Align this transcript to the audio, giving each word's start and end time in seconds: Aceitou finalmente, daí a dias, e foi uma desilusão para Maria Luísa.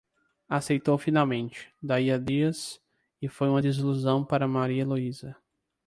Aceitou 0.49 0.97
finalmente, 0.97 1.71
daí 1.79 2.09
a 2.09 2.17
dias, 2.17 2.81
e 3.21 3.27
foi 3.29 3.47
uma 3.49 3.61
desilusão 3.61 4.25
para 4.25 4.47
Maria 4.47 4.83
Luísa. 4.83 5.35